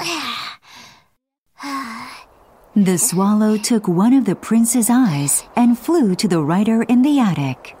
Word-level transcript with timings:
The 2.76 2.98
swallow 2.98 3.56
took 3.56 3.88
one 3.88 4.12
of 4.12 4.24
the 4.24 4.36
prince's 4.36 4.88
eyes 4.88 5.42
and 5.56 5.76
flew 5.78 6.14
to 6.14 6.28
the 6.28 6.40
writer 6.40 6.84
in 6.84 7.02
the 7.02 7.18
attic. 7.18 7.76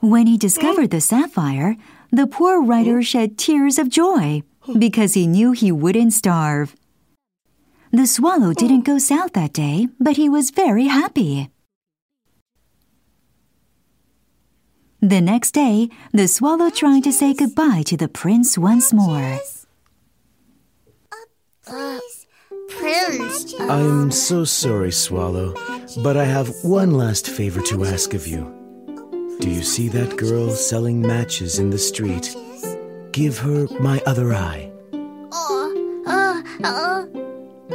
When 0.00 0.26
he 0.26 0.36
discovered 0.36 0.90
the 0.90 1.00
sapphire, 1.00 1.76
the 2.10 2.26
poor 2.26 2.62
writer 2.62 3.02
shed 3.02 3.38
tears 3.38 3.78
of 3.78 3.88
joy 3.88 4.42
because 4.78 5.14
he 5.14 5.26
knew 5.26 5.52
he 5.52 5.70
wouldn't 5.70 6.12
starve. 6.12 6.74
The 7.92 8.06
swallow 8.06 8.52
didn't 8.52 8.84
go 8.84 8.98
south 8.98 9.34
that 9.34 9.52
day, 9.52 9.88
but 10.00 10.16
he 10.16 10.28
was 10.28 10.50
very 10.50 10.86
happy. 10.86 11.50
The 15.04 15.20
next 15.20 15.50
day, 15.50 15.90
the 16.12 16.26
swallow 16.26 16.70
tried 16.70 17.04
to 17.04 17.12
say 17.12 17.34
goodbye 17.34 17.82
to 17.88 17.96
the 17.98 18.08
prince 18.08 18.56
once 18.56 18.90
more. 18.90 19.38
Please, 21.66 22.26
Prince, 22.70 23.54
I'm 23.60 24.10
so 24.10 24.44
sorry, 24.44 24.90
Swallow, 24.90 25.52
but 26.02 26.16
I 26.16 26.24
have 26.24 26.48
one 26.62 26.92
last 26.92 27.28
favor 27.28 27.60
to 27.64 27.84
ask 27.84 28.14
of 28.14 28.26
you. 28.26 28.50
Do 29.40 29.50
you 29.50 29.62
see 29.62 29.88
that 29.88 30.16
girl 30.16 30.48
selling 30.52 31.02
matches 31.02 31.58
in 31.58 31.68
the 31.68 31.76
street? 31.76 32.34
Give 33.12 33.36
her 33.40 33.66
my 33.78 34.00
other 34.06 34.32
eye. 34.32 34.72
oh, 34.94 36.02
uh, 36.06 36.66
uh, 36.66 37.06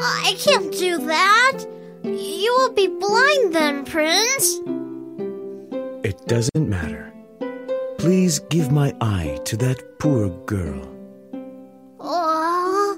I 0.02 0.36
can't 0.40 0.72
do 0.72 0.98
that. 1.06 1.60
You 2.02 2.56
will 2.58 2.74
be 2.74 2.88
blind 2.88 3.54
then, 3.54 3.86
Prince. 3.86 4.62
It 6.04 6.26
doesn't 6.26 6.68
matter. 6.68 7.14
Please 8.00 8.40
give 8.48 8.72
my 8.72 8.96
eye 9.02 9.38
to 9.44 9.58
that 9.58 10.00
poor 10.00 10.30
girl. 10.46 10.88
Oh, 12.00 12.98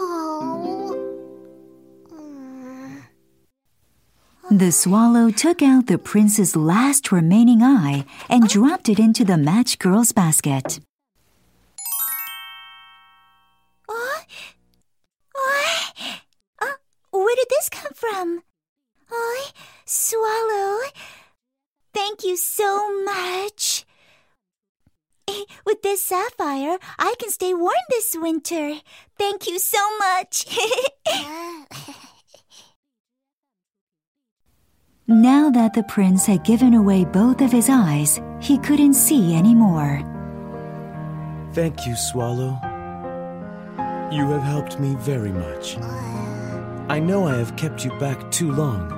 oh. 0.00 0.96
Mm. 2.10 3.02
The 4.50 4.72
swallow 4.72 5.28
took 5.30 5.60
out 5.60 5.88
the 5.88 5.98
prince's 5.98 6.56
last 6.56 7.12
remaining 7.12 7.62
eye 7.62 8.06
and 8.30 8.48
dropped 8.48 8.88
it 8.88 8.98
into 8.98 9.26
the 9.26 9.36
match 9.36 9.78
girl's 9.78 10.12
basket. 10.12 10.80
Oh, 13.90 14.22
oh, 15.36 15.90
uh, 16.62 16.72
where 17.10 17.36
did 17.36 17.48
this 17.50 17.68
come 17.68 17.92
from? 17.92 18.42
Oh, 19.12 19.50
swallow. 19.84 20.80
Thank 21.92 22.24
you 22.24 22.38
so 22.38 23.04
much. 23.04 23.73
With 25.64 25.82
this 25.82 26.02
sapphire, 26.02 26.78
I 26.98 27.14
can 27.18 27.30
stay 27.30 27.54
warm 27.54 27.74
this 27.90 28.16
winter. 28.18 28.74
Thank 29.18 29.46
you 29.46 29.58
so 29.58 29.78
much. 29.98 30.46
Now 35.06 35.50
that 35.50 35.74
the 35.74 35.82
prince 35.82 36.24
had 36.24 36.44
given 36.44 36.72
away 36.72 37.04
both 37.04 37.42
of 37.42 37.52
his 37.52 37.68
eyes, 37.68 38.22
he 38.40 38.56
couldn't 38.56 38.94
see 38.94 39.36
anymore. 39.36 40.00
Thank 41.52 41.86
you, 41.86 41.94
Swallow. 41.94 42.58
You 44.10 44.26
have 44.30 44.42
helped 44.42 44.80
me 44.80 44.94
very 44.94 45.30
much. 45.30 45.76
I 46.88 47.00
know 47.00 47.26
I 47.26 47.36
have 47.36 47.54
kept 47.56 47.84
you 47.84 47.90
back 47.98 48.30
too 48.30 48.50
long. 48.50 48.88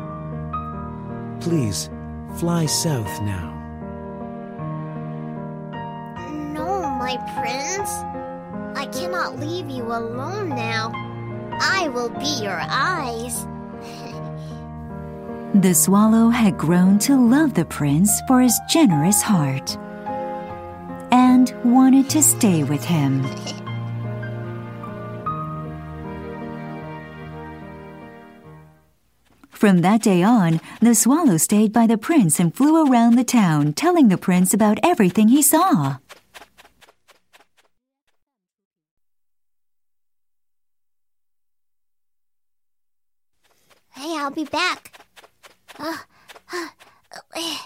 Please, 1.40 1.90
fly 2.36 2.66
south 2.66 3.20
now. 3.22 3.55
My 7.16 7.40
prince. 7.40 7.90
I 8.78 8.86
cannot 8.86 9.38
leave 9.38 9.68
you 9.70 9.84
alone 9.84 10.50
now. 10.50 10.92
I 11.60 11.88
will 11.88 12.10
be 12.10 12.42
your 12.42 12.60
eyes. 12.60 13.46
The 15.54 15.72
swallow 15.72 16.28
had 16.28 16.58
grown 16.58 16.98
to 16.98 17.16
love 17.16 17.54
the 17.54 17.64
prince 17.64 18.20
for 18.28 18.42
his 18.42 18.60
generous 18.68 19.22
heart 19.22 19.78
and 21.10 21.54
wanted 21.64 22.10
to 22.10 22.22
stay 22.22 22.62
with 22.62 22.84
him. 22.84 23.24
From 29.48 29.80
that 29.80 30.02
day 30.02 30.22
on, 30.22 30.60
the 30.80 30.94
swallow 30.94 31.38
stayed 31.38 31.72
by 31.72 31.86
the 31.86 31.96
prince 31.96 32.38
and 32.38 32.54
flew 32.54 32.86
around 32.86 33.14
the 33.14 33.24
town 33.24 33.72
telling 33.72 34.08
the 34.08 34.18
prince 34.18 34.52
about 34.52 34.78
everything 34.82 35.28
he 35.28 35.40
saw. 35.40 35.96
I'll 44.26 44.32
be 44.32 44.42
back. 44.42 44.90
Uh, 45.78 45.98
uh, 46.52 46.68
uh, 47.36 47.58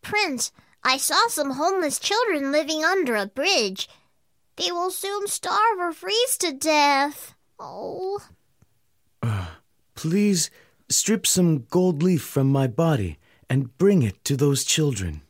Prince, 0.00 0.52
I 0.84 0.96
saw 0.96 1.26
some 1.26 1.54
homeless 1.54 1.98
children 1.98 2.52
living 2.52 2.84
under 2.84 3.16
a 3.16 3.26
bridge. 3.26 3.88
They 4.54 4.70
will 4.70 4.92
soon 4.92 5.26
starve 5.26 5.80
or 5.80 5.92
freeze 5.92 6.38
to 6.38 6.52
death. 6.52 7.34
Oh. 7.58 8.20
Please 9.96 10.52
strip 10.88 11.26
some 11.26 11.66
gold 11.68 12.00
leaf 12.00 12.22
from 12.22 12.52
my 12.52 12.68
body 12.68 13.18
and 13.50 13.76
bring 13.76 14.04
it 14.04 14.22
to 14.22 14.36
those 14.36 14.62
children. 14.62 15.22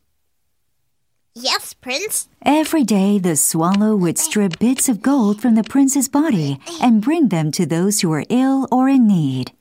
Yes, 1.35 1.73
Prince. 1.73 2.29
Every 2.43 2.85
day, 2.85 3.19
the 3.19 3.37
swallow 3.37 3.97
would 3.97 4.19
strip 4.19 4.59
bits 4.59 4.91
of 4.91 5.01
gold 5.01 5.41
from 5.41 5.55
the 5.55 5.65
prince's 5.65 6.11
body 6.11 6.61
and 6.83 7.01
bring 7.01 7.29
them 7.29 7.51
to 7.53 7.65
those 7.65 8.03
who 8.03 8.11
were 8.11 8.27
ill 8.29 8.69
or 8.71 8.91
in 8.91 9.07
need. 9.07 9.53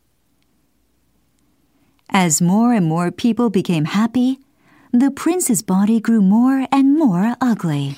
As 2.10 2.42
more 2.42 2.74
and 2.74 2.86
more 2.86 3.12
people 3.12 3.50
became 3.50 3.86
happy, 3.86 4.40
the 4.92 5.12
prince's 5.12 5.62
body 5.62 6.00
grew 6.00 6.22
more 6.22 6.66
and 6.72 6.98
more 6.98 7.36
ugly. 7.42 7.98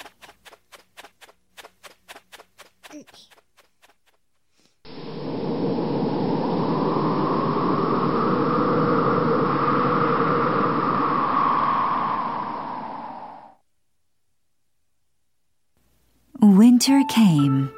Winter 16.42 17.04
came, 17.10 17.72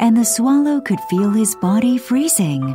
and 0.00 0.16
the 0.16 0.24
swallow 0.24 0.80
could 0.80 1.00
feel 1.10 1.30
his 1.30 1.54
body 1.56 1.98
freezing. 1.98 2.74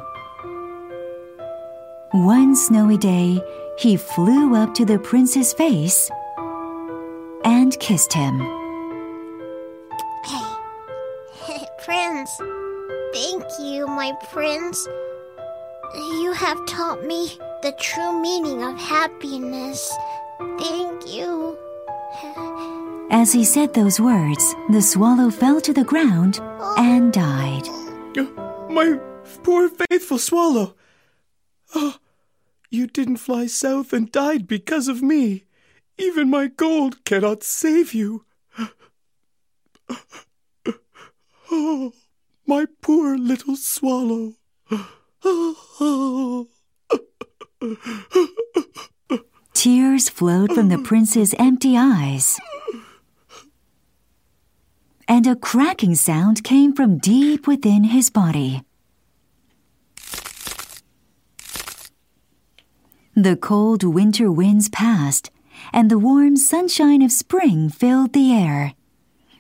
One 2.20 2.54
snowy 2.54 2.98
day, 2.98 3.42
he 3.78 3.96
flew 3.96 4.54
up 4.54 4.74
to 4.74 4.84
the 4.84 5.00
prince's 5.00 5.54
face 5.54 6.12
and 7.46 7.80
kissed 7.80 8.12
him. 8.12 8.40
Hey 11.34 11.66
Prince, 11.82 12.30
thank 13.14 13.46
you, 13.62 13.88
my 13.88 14.12
prince. 14.34 14.86
You 15.96 16.34
have 16.34 16.58
taught 16.66 17.06
me 17.06 17.38
the 17.62 17.72
true 17.80 18.22
meaning 18.22 18.64
of 18.64 18.78
happiness. 18.78 19.90
Thank 20.60 21.08
you. 21.08 21.58
As 23.12 23.32
he 23.32 23.46
said 23.46 23.74
those 23.74 24.02
words, 24.02 24.56
the 24.72 24.82
swallow 24.82 25.30
fell 25.30 25.62
to 25.62 25.72
the 25.72 25.86
ground 25.86 26.40
oh. 26.42 26.76
and 26.78 27.14
died. 27.14 27.64
Oh, 28.18 28.68
my 28.70 29.00
poor 29.42 29.70
faithful 29.70 30.18
swallow. 30.18 30.76
Oh, 31.74 31.96
you 32.70 32.88
didn't 32.88 33.18
fly 33.18 33.48
south 33.48 33.94
and 33.94 34.12
died 34.12 34.48
because 34.48 34.88
of 34.88 35.02
me. 35.02 35.46
Even 35.98 36.30
my 36.30 36.48
gold 36.48 37.04
cannot 37.04 37.44
save 37.44 37.94
you. 37.94 38.26
Oh, 41.52 41.94
my 42.46 42.68
poor 42.82 43.18
little 43.18 43.56
swallow. 43.56 44.36
Tears 49.54 50.10
flowed 50.10 50.54
from 50.54 50.70
the 50.70 50.82
prince's 50.84 51.34
empty 51.38 51.76
eyes. 51.76 52.40
And 55.08 55.26
a 55.26 55.36
cracking 55.36 55.96
sound 55.96 56.44
came 56.44 56.74
from 56.74 57.00
deep 57.00 57.48
within 57.48 57.84
his 57.86 58.10
body. 58.10 58.62
The 63.16 63.36
cold 63.36 63.84
winter 63.84 64.32
winds 64.32 64.70
passed, 64.70 65.32
and 65.74 65.90
the 65.90 66.00
warm 66.00 66.38
sunshine 66.38 67.02
of 67.02 67.12
spring 67.12 67.70
filled 67.70 68.14
the 68.14 68.34
air. 68.34 68.74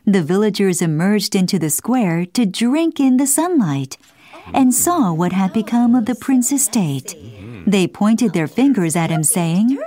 The 0.05 0.23
villagers 0.23 0.81
emerged 0.81 1.35
into 1.35 1.59
the 1.59 1.69
square 1.69 2.25
to 2.25 2.45
drink 2.45 2.99
in 2.99 3.17
the 3.17 3.27
sunlight 3.27 3.97
and 4.53 4.73
saw 4.73 5.13
what 5.13 5.31
had 5.31 5.53
become 5.53 5.93
of 5.95 6.05
the 6.05 6.15
prince's 6.15 6.63
state. 6.65 7.15
They 7.67 7.87
pointed 7.87 8.33
their 8.33 8.47
fingers 8.47 8.95
at 8.95 9.11
him, 9.11 9.23
saying, 9.23 9.77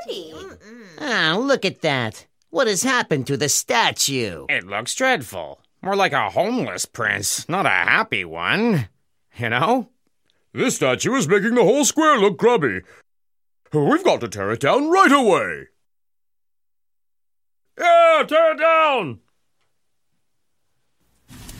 Ah, 1.00 1.36
look 1.38 1.64
at 1.64 1.80
that. 1.82 2.26
What 2.50 2.68
has 2.68 2.84
happened 2.84 3.26
to 3.26 3.36
the 3.36 3.48
statue? 3.48 4.46
It 4.48 4.64
looks 4.64 4.94
dreadful. 4.94 5.60
More 5.82 5.96
like 5.96 6.12
a 6.12 6.30
homeless 6.30 6.86
prince, 6.86 7.48
not 7.48 7.66
a 7.66 7.70
happy 7.70 8.24
one. 8.24 8.88
You 9.36 9.48
know? 9.48 9.88
This 10.52 10.76
statue 10.76 11.14
is 11.14 11.26
making 11.26 11.54
the 11.54 11.64
whole 11.64 11.84
square 11.84 12.18
look 12.18 12.36
grubby. 12.36 12.82
We've 13.72 14.04
got 14.04 14.20
to 14.20 14.28
tear 14.28 14.50
it 14.52 14.60
down 14.60 14.90
right 14.90 15.10
away. 15.10 15.68
Yeah, 17.78 18.22
tear 18.28 18.52
it 18.52 18.58
down! 18.58 19.20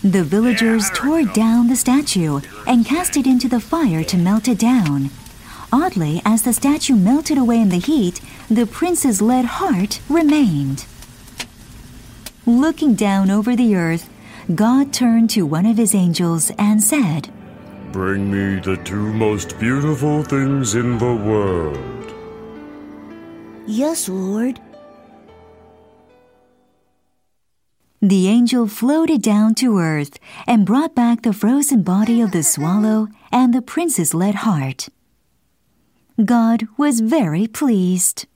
The 0.04 0.22
villagers 0.22 0.90
tore 0.90 1.24
down 1.24 1.68
the 1.68 1.76
statue 1.76 2.40
and 2.66 2.84
cast 2.84 3.16
it 3.16 3.26
into 3.26 3.48
the 3.48 3.60
fire 3.60 4.04
to 4.04 4.18
melt 4.18 4.46
it 4.46 4.58
down. 4.58 5.10
Oddly, 5.72 6.20
as 6.26 6.42
the 6.42 6.52
statue 6.52 6.96
melted 6.96 7.38
away 7.38 7.58
in 7.58 7.70
the 7.70 7.78
heat, 7.78 8.20
the 8.50 8.66
prince's 8.66 9.22
lead 9.22 9.46
heart 9.46 10.00
remained. 10.10 10.84
Looking 12.44 12.94
down 12.94 13.30
over 13.30 13.56
the 13.56 13.74
earth, 13.74 14.10
God 14.54 14.92
turned 14.92 15.30
to 15.30 15.46
one 15.46 15.64
of 15.64 15.78
his 15.78 15.94
angels 15.94 16.50
and 16.58 16.82
said, 16.82 17.32
Bring 17.92 18.30
me 18.30 18.60
the 18.60 18.76
two 18.84 19.12
most 19.14 19.58
beautiful 19.58 20.22
things 20.24 20.74
in 20.74 20.98
the 20.98 21.14
world. 21.14 22.01
Yes, 23.66 24.08
Lord. 24.08 24.60
The 28.00 28.26
angel 28.26 28.66
floated 28.66 29.22
down 29.22 29.54
to 29.56 29.78
earth 29.78 30.18
and 30.46 30.66
brought 30.66 30.94
back 30.94 31.22
the 31.22 31.32
frozen 31.32 31.82
body 31.82 32.20
of 32.20 32.32
the 32.32 32.42
swallow 32.42 33.06
and 33.30 33.54
the 33.54 33.62
prince's 33.62 34.12
lead 34.12 34.34
heart. 34.36 34.88
God 36.24 36.66
was 36.76 37.00
very 37.00 37.46
pleased. 37.46 38.26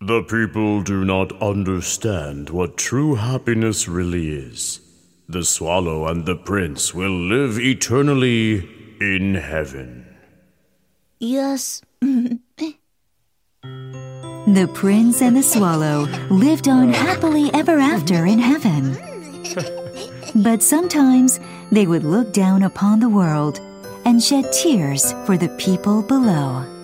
The 0.00 0.22
people 0.22 0.82
do 0.82 1.04
not 1.04 1.42
understand 1.42 2.48
what 2.48 2.78
true 2.78 3.16
happiness 3.16 3.86
really 3.86 4.30
is. 4.30 4.80
The 5.28 5.44
swallow 5.44 6.06
and 6.06 6.24
the 6.24 6.36
prince 6.36 6.94
will 6.94 7.10
live 7.10 7.58
eternally 7.58 8.66
in 8.98 9.34
heaven. 9.34 10.06
Yes. 11.20 11.82
The 14.54 14.66
prince 14.72 15.20
and 15.20 15.36
the 15.36 15.42
swallow 15.42 16.06
lived 16.30 16.68
on 16.68 16.90
happily 16.90 17.52
ever 17.52 17.78
after 17.78 18.24
in 18.24 18.38
heaven. 18.38 18.96
But 20.34 20.62
sometimes 20.62 21.38
they 21.70 21.86
would 21.86 22.02
look 22.02 22.32
down 22.32 22.62
upon 22.62 22.98
the 22.98 23.10
world 23.10 23.60
and 24.06 24.22
shed 24.22 24.50
tears 24.52 25.12
for 25.26 25.36
the 25.36 25.50
people 25.58 26.00
below. 26.00 26.77